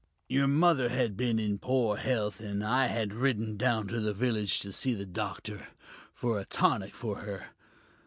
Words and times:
Your 0.27 0.47
mother 0.47 0.89
had 0.89 1.15
been 1.15 1.37
in 1.37 1.59
poor 1.59 1.95
health, 1.97 2.39
and 2.39 2.63
I 2.63 2.87
had 2.87 3.13
ridden 3.13 3.55
down 3.55 3.87
to 3.89 3.99
the 3.99 4.15
village 4.15 4.59
to 4.61 4.71
see 4.71 4.95
the 4.95 5.05
doctor, 5.05 5.67
for 6.11 6.39
a 6.39 6.45
tonic 6.45 6.95
for 6.95 7.17
her. 7.19 7.51